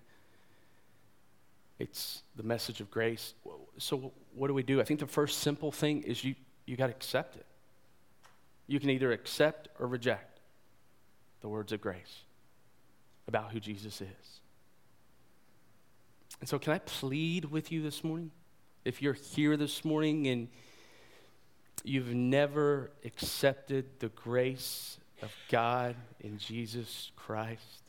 It's 1.77 2.23
the 2.35 2.43
message 2.43 2.81
of 2.81 2.89
grace. 2.89 3.35
So 3.77 4.11
what 4.33 4.47
do 4.47 4.55
we 4.55 4.63
do? 4.63 4.81
I 4.81 4.85
think 4.85 4.99
the 4.99 5.07
first 5.07 5.39
simple 5.39 5.71
thing 5.71 6.01
is 6.01 6.23
you 6.23 6.33
you 6.65 6.75
got 6.75 6.87
to 6.87 6.93
accept 6.93 7.35
it. 7.35 7.45
You 8.67 8.79
can 8.79 8.89
either 8.89 9.11
accept 9.11 9.67
or 9.79 9.87
reject 9.87 10.39
the 11.41 11.47
words 11.47 11.71
of 11.71 11.81
grace 11.81 12.23
about 13.27 13.51
who 13.51 13.59
Jesus 13.59 14.01
is. 14.01 14.39
And 16.39 16.49
so, 16.49 16.59
can 16.59 16.73
I 16.73 16.79
plead 16.79 17.45
with 17.45 17.71
you 17.71 17.81
this 17.81 18.03
morning? 18.03 18.31
If 18.83 19.01
you're 19.01 19.13
here 19.13 19.55
this 19.57 19.85
morning 19.85 20.27
and 20.27 20.47
you've 21.83 22.13
never 22.13 22.91
accepted 23.03 23.85
the 23.99 24.09
grace 24.09 24.97
of 25.21 25.31
God 25.49 25.95
in 26.19 26.37
Jesus 26.37 27.11
Christ, 27.15 27.83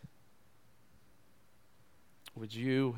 would 2.35 2.55
you 2.55 2.97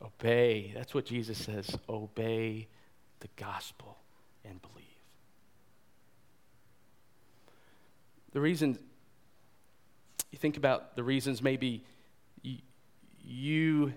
obey? 0.00 0.72
That's 0.74 0.94
what 0.94 1.06
Jesus 1.06 1.38
says 1.38 1.76
obey 1.88 2.68
the 3.20 3.28
gospel 3.36 4.01
and 4.44 4.60
believe. 4.60 4.86
The 8.32 8.40
reason, 8.40 8.78
you 10.30 10.38
think 10.38 10.56
about 10.56 10.96
the 10.96 11.02
reasons 11.02 11.42
maybe 11.42 11.84
you, 12.42 12.58
you 13.22 13.92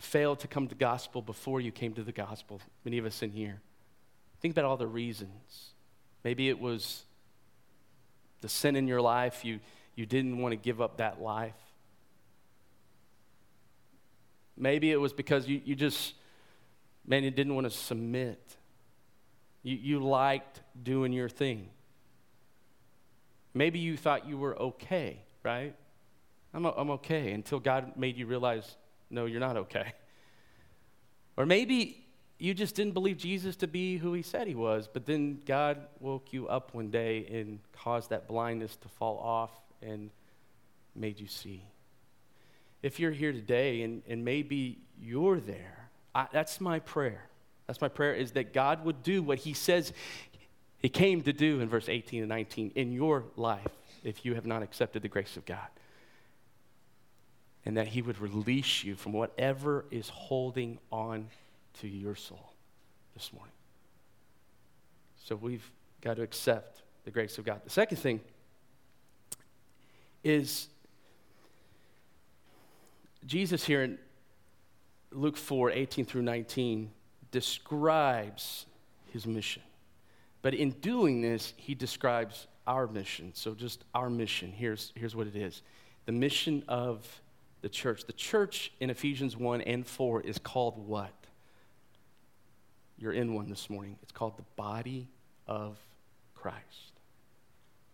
failed 0.00 0.40
to 0.40 0.48
come 0.48 0.68
to 0.68 0.74
gospel 0.74 1.22
before 1.22 1.60
you 1.60 1.72
came 1.72 1.94
to 1.94 2.02
the 2.02 2.12
gospel, 2.12 2.60
many 2.84 2.98
of 2.98 3.06
us 3.06 3.22
in 3.22 3.30
here. 3.30 3.60
Think 4.40 4.54
about 4.54 4.64
all 4.66 4.76
the 4.76 4.86
reasons. 4.86 5.72
Maybe 6.22 6.48
it 6.48 6.60
was 6.60 7.04
the 8.40 8.48
sin 8.48 8.76
in 8.76 8.86
your 8.86 9.00
life, 9.00 9.44
you, 9.44 9.58
you 9.96 10.06
didn't 10.06 10.38
want 10.38 10.52
to 10.52 10.56
give 10.56 10.80
up 10.80 10.98
that 10.98 11.20
life. 11.20 11.54
Maybe 14.56 14.90
it 14.90 15.00
was 15.00 15.12
because 15.12 15.48
you, 15.48 15.60
you 15.64 15.74
just, 15.74 16.14
man, 17.06 17.24
you 17.24 17.30
didn't 17.30 17.54
want 17.54 17.64
to 17.64 17.76
submit. 17.76 18.57
You, 19.68 19.76
you 19.76 20.00
liked 20.00 20.62
doing 20.82 21.12
your 21.12 21.28
thing. 21.28 21.68
Maybe 23.52 23.78
you 23.78 23.98
thought 23.98 24.26
you 24.26 24.38
were 24.38 24.58
okay, 24.58 25.20
right? 25.42 25.74
I'm, 26.54 26.64
I'm 26.64 26.90
okay 26.92 27.32
until 27.32 27.60
God 27.60 27.92
made 27.94 28.16
you 28.16 28.24
realize, 28.24 28.76
no, 29.10 29.26
you're 29.26 29.40
not 29.40 29.56
okay. 29.56 29.92
Or 31.36 31.46
maybe 31.46 32.04
you 32.40 32.52
just 32.52 32.74
didn't 32.74 32.94
believe 32.94 33.16
Jesus 33.16 33.54
to 33.58 33.68
be 33.68 33.96
who 33.96 34.12
he 34.12 34.22
said 34.22 34.48
he 34.48 34.56
was, 34.56 34.88
but 34.92 35.06
then 35.06 35.40
God 35.46 35.78
woke 36.00 36.32
you 36.32 36.48
up 36.48 36.74
one 36.74 36.90
day 36.90 37.26
and 37.30 37.60
caused 37.70 38.10
that 38.10 38.26
blindness 38.26 38.74
to 38.74 38.88
fall 38.88 39.18
off 39.18 39.52
and 39.80 40.10
made 40.96 41.20
you 41.20 41.28
see. 41.28 41.62
If 42.82 42.98
you're 42.98 43.12
here 43.12 43.30
today 43.30 43.82
and, 43.82 44.02
and 44.08 44.24
maybe 44.24 44.78
you're 45.00 45.38
there, 45.38 45.90
I, 46.12 46.26
that's 46.32 46.60
my 46.60 46.80
prayer. 46.80 47.28
That's 47.68 47.80
my 47.82 47.88
prayer 47.88 48.14
is 48.14 48.32
that 48.32 48.52
God 48.52 48.84
would 48.84 49.02
do 49.04 49.22
what 49.22 49.38
he 49.38 49.52
says 49.52 49.92
he 50.80 50.88
came 50.88 51.22
to 51.22 51.32
do 51.32 51.60
in 51.60 51.68
verse 51.68 51.88
18 51.88 52.20
and 52.20 52.28
19 52.28 52.72
in 52.74 52.92
your 52.92 53.24
life 53.36 53.66
if 54.04 54.24
you 54.24 54.34
have 54.34 54.46
not 54.46 54.62
accepted 54.62 55.02
the 55.02 55.08
grace 55.08 55.36
of 55.36 55.44
God. 55.44 55.68
And 57.66 57.76
that 57.76 57.88
he 57.88 58.00
would 58.00 58.18
release 58.20 58.84
you 58.84 58.94
from 58.94 59.12
whatever 59.12 59.84
is 59.90 60.08
holding 60.08 60.78
on 60.90 61.28
to 61.80 61.88
your 61.88 62.14
soul 62.14 62.52
this 63.14 63.32
morning. 63.32 63.52
So 65.24 65.36
we've 65.36 65.68
got 66.00 66.16
to 66.16 66.22
accept 66.22 66.82
the 67.04 67.10
grace 67.10 67.36
of 67.36 67.44
God. 67.44 67.60
The 67.64 67.70
second 67.70 67.98
thing 67.98 68.20
is 70.24 70.68
Jesus 73.26 73.64
here 73.64 73.82
in 73.82 73.98
Luke 75.10 75.36
4 75.36 75.70
18 75.72 76.04
through 76.04 76.22
19 76.22 76.90
describes 77.30 78.66
his 79.12 79.26
mission. 79.26 79.62
But 80.42 80.54
in 80.54 80.70
doing 80.70 81.20
this, 81.20 81.52
he 81.56 81.74
describes 81.74 82.46
our 82.66 82.86
mission. 82.86 83.32
So, 83.34 83.54
just 83.54 83.84
our 83.94 84.10
mission. 84.10 84.52
Here's, 84.52 84.92
here's 84.94 85.16
what 85.16 85.26
it 85.26 85.36
is 85.36 85.62
the 86.06 86.12
mission 86.12 86.62
of 86.68 87.06
the 87.60 87.68
church. 87.68 88.04
The 88.06 88.12
church 88.12 88.72
in 88.80 88.90
Ephesians 88.90 89.36
1 89.36 89.62
and 89.62 89.86
4 89.86 90.22
is 90.22 90.38
called 90.38 90.86
what? 90.86 91.12
You're 92.98 93.12
in 93.12 93.34
one 93.34 93.48
this 93.48 93.68
morning. 93.70 93.96
It's 94.02 94.12
called 94.12 94.36
the 94.36 94.44
body 94.56 95.08
of 95.46 95.78
Christ. 96.34 96.92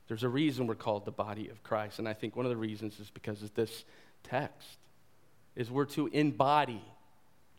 There's 0.09 0.23
a 0.23 0.29
reason 0.29 0.67
we're 0.67 0.75
called 0.75 1.05
the 1.05 1.13
body 1.13 1.49
of 1.49 1.63
Christ, 1.63 1.99
and 1.99 2.09
I 2.09 2.13
think 2.13 2.37
one 2.37 2.45
of 2.45 2.51
the 2.51 2.57
reasons 2.57 3.01
is 3.01 3.11
because 3.11 3.43
of 3.43 3.55
this 3.55 3.85
text 4.23 4.79
is 5.57 5.71
we're 5.71 5.85
to 5.87 6.09
embody 6.09 6.83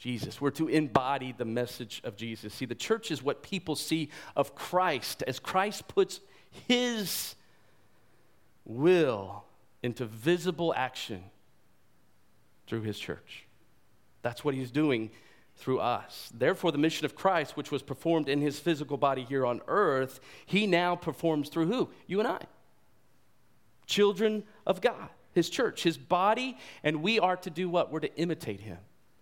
Jesus. 0.06 0.40
We're 0.40 0.52
to 0.52 0.68
embody 0.68 1.34
the 1.36 1.46
message 1.46 2.00
of 2.04 2.16
Jesus. 2.16 2.54
See, 2.54 2.66
the 2.66 2.76
church 2.76 3.10
is 3.10 3.24
what 3.24 3.42
people 3.42 3.76
see 3.76 4.12
of 4.36 4.54
Christ 4.54 5.24
as 5.26 5.40
Christ 5.40 5.88
puts 5.88 6.20
his 6.68 7.34
will 8.66 9.46
into 9.82 10.06
visible 10.06 10.76
action 10.78 11.24
through 12.68 12.82
his 12.82 13.00
church. 13.00 13.48
That's 14.22 14.46
what 14.46 14.54
he's 14.54 14.70
doing 14.70 15.10
through 15.56 15.80
us. 15.80 16.30
Therefore, 16.38 16.72
the 16.72 16.78
mission 16.78 17.06
of 17.06 17.16
Christ, 17.16 17.58
which 17.58 17.72
was 17.72 17.82
performed 17.82 18.30
in 18.30 18.42
his 18.42 18.60
physical 18.60 18.98
body 18.98 19.24
here 19.24 19.44
on 19.44 19.60
earth, 19.68 20.20
he 20.46 20.68
now 20.68 20.96
performs 20.96 21.50
through 21.50 21.66
who? 21.66 21.90
You 22.06 22.20
and 22.20 22.28
I. 22.28 22.42
Children 23.88 24.44
of 24.68 24.82
God, 24.82 25.10
his 25.34 25.50
church, 25.50 25.82
his 25.82 25.98
body, 25.98 26.60
and 26.84 27.02
we 27.02 27.20
are 27.20 27.38
to 27.38 27.50
do 27.50 27.68
what? 27.68 27.92
We're 27.92 28.02
to 28.02 28.16
imitate 28.18 28.60
him, 28.60 28.78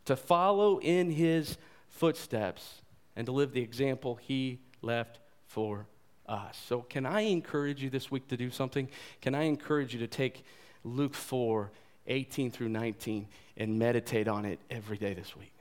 to 0.06 0.16
follow 0.16 0.80
in 0.80 1.12
his 1.12 1.58
footsteps 1.90 2.82
and 3.16 3.26
to 3.26 3.32
live 3.32 3.54
the 3.54 3.62
example 3.62 4.16
he 4.16 4.60
left 4.82 5.20
for 5.48 5.88
us. 6.28 6.60
So, 6.68 6.82
can 6.82 7.06
I 7.06 7.22
encourage 7.22 7.82
you 7.82 7.90
this 7.90 8.10
week 8.10 8.28
to 8.30 8.38
do 8.38 8.50
something? 8.50 8.90
Can 9.22 9.36
I 9.36 9.44
encourage 9.44 9.94
you 9.94 10.00
to 10.00 10.08
take 10.08 10.44
Luke 10.84 11.14
4 11.14 11.72
18 12.06 12.52
through 12.52 12.68
19 12.70 13.28
and 13.56 13.80
meditate 13.80 14.28
on 14.28 14.46
it 14.46 14.60
every 14.70 14.98
day 14.98 15.14
this 15.14 15.36
week? 15.36 15.54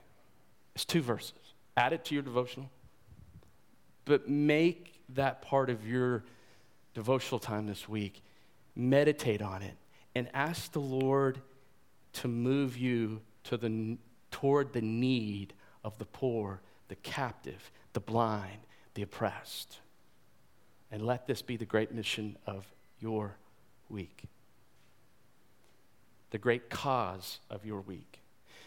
It's 0.75 0.85
two 0.85 1.01
verses. 1.01 1.33
Add 1.77 1.93
it 1.93 2.05
to 2.05 2.13
your 2.13 2.23
devotional, 2.23 2.69
but 4.05 4.29
make 4.29 5.01
that 5.09 5.41
part 5.41 5.69
of 5.69 5.87
your 5.87 6.23
devotional 6.93 7.39
time 7.39 7.65
this 7.67 7.87
week. 7.87 8.21
Meditate 8.75 9.41
on 9.41 9.61
it 9.61 9.75
and 10.15 10.27
ask 10.33 10.71
the 10.71 10.79
Lord 10.79 11.39
to 12.13 12.27
move 12.27 12.77
you 12.77 13.21
to 13.45 13.57
the, 13.57 13.97
toward 14.33 14.73
the 14.73 14.81
need 14.81 15.53
of 15.83 15.97
the 15.99 16.05
poor, 16.05 16.59
the 16.89 16.95
captive, 16.95 17.71
the 17.93 17.99
blind, 17.99 18.59
the 18.95 19.03
oppressed. 19.03 19.77
And 20.91 21.05
let 21.05 21.27
this 21.27 21.41
be 21.41 21.55
the 21.55 21.65
great 21.65 21.93
mission 21.93 22.35
of 22.45 22.65
your 22.99 23.37
week, 23.89 24.23
the 26.31 26.37
great 26.37 26.69
cause 26.69 27.39
of 27.49 27.65
your 27.65 27.81
week. 27.81 28.19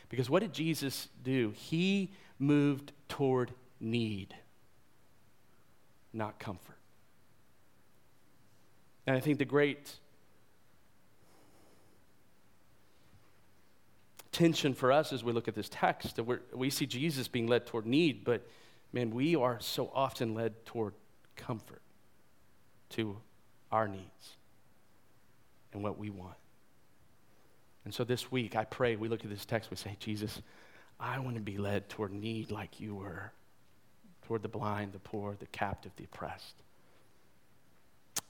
Because 0.09 0.31
what 0.31 0.41
did 0.41 0.53
Jesus 0.53 1.09
do? 1.25 1.53
He 1.57 2.11
moved 2.39 2.93
toward 3.09 3.51
need, 3.81 4.35
not 6.13 6.39
comfort. 6.39 6.79
And 9.07 9.17
I 9.17 9.21
think 9.21 9.39
the 9.39 9.45
great 9.45 9.97
tension 14.37 14.75
for 14.75 14.93
us 14.93 15.15
as 15.15 15.25
we 15.25 15.33
look 15.33 15.49
at 15.49 15.55
this 15.55 15.71
text 15.71 16.17
that 16.17 16.25
we 16.55 16.69
see 16.69 16.85
Jesus 16.85 17.27
being 17.27 17.47
led 17.47 17.65
toward 17.65 17.87
need, 17.87 18.23
but 18.23 18.47
man, 18.93 19.11
we 19.11 19.35
are 19.35 19.59
so 19.61 19.91
often 19.95 20.35
led 20.35 20.67
toward 20.67 20.93
comfort 21.37 21.81
to 22.91 23.17
our 23.73 23.89
needs 23.89 24.37
and 25.73 25.83
what 25.83 25.99
we 25.99 26.11
want. 26.11 26.37
And 27.87 27.95
so 27.95 28.05
this 28.05 28.31
week, 28.31 28.57
I 28.57 28.65
pray 28.65 28.95
we 28.97 29.09
look 29.09 29.25
at 29.25 29.31
this 29.31 29.47
text, 29.47 29.71
we 29.71 29.77
say, 29.79 29.97
Jesus, 29.99 30.43
I 31.01 31.19
want 31.19 31.37
to 31.37 31.43
be 31.43 31.57
led 31.57 31.89
toward 31.89 32.13
need 32.13 32.51
like 32.51 32.79
you 32.79 32.95
were, 32.95 33.33
toward 34.27 34.43
the 34.43 34.49
blind, 34.49 34.93
the 34.93 34.99
poor, 34.99 35.35
the 35.39 35.47
captive, 35.47 35.93
the 35.97 36.05
oppressed. 36.05 36.57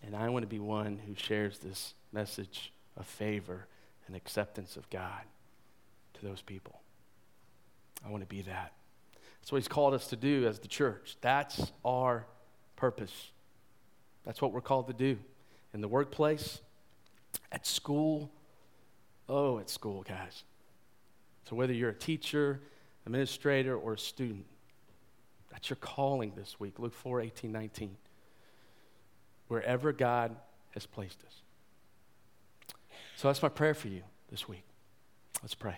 And 0.05 0.14
I 0.14 0.29
want 0.29 0.45
to 0.45 0.49
be 0.49 0.61
one 0.61 1.01
who 1.05 1.16
shares 1.16 1.59
this 1.59 1.95
message 2.12 2.73
of 2.97 3.07
favor 3.07 3.66
and 4.07 4.14
acceptance 4.14 4.77
of 4.77 4.88
God 4.88 5.23
to 6.16 6.26
those 6.26 6.42
people. 6.42 6.81
I 8.05 8.11
want 8.11 8.22
to 8.22 8.29
be 8.29 8.42
that. 8.42 8.72
That's 9.40 9.52
what 9.52 9.59
He's 9.59 9.68
called 9.68 9.94
us 9.94 10.09
to 10.09 10.16
do 10.16 10.46
as 10.46 10.59
the 10.59 10.68
church. 10.68 11.16
That's 11.20 11.72
our 11.85 12.26
purpose. 12.74 13.31
That's 14.24 14.42
what 14.42 14.52
we're 14.52 14.61
called 14.61 14.88
to 14.88 14.92
do 14.92 15.18
in 15.72 15.81
the 15.81 15.88
workplace, 15.88 16.61
at 17.52 17.66
school. 17.66 18.31
Oh, 19.29 19.59
at 19.59 19.68
school, 19.68 20.02
guys. 20.02 20.44
So 21.48 21.57
whether 21.57 21.72
you're 21.72 21.90
a 21.90 21.94
teacher, 21.94 22.61
administrator, 23.07 23.76
or 23.76 23.94
a 23.94 23.98
student, 23.98 24.46
that's 25.50 25.68
your 25.70 25.76
calling 25.76 26.33
this 26.37 26.61
week. 26.61 26.79
Luke 26.79 26.94
4 26.94 27.20
18, 27.22 27.50
19. 27.50 27.96
Wherever 29.48 29.92
God 29.92 30.37
has 30.70 30.87
placed 30.87 31.22
us. 31.24 31.42
So 33.16 33.29
that's 33.29 33.42
my 33.42 33.48
prayer 33.48 33.74
for 33.74 33.88
you 33.88 34.02
this 34.31 34.48
week. 34.48 34.64
Let's 35.42 35.55
pray. 35.55 35.74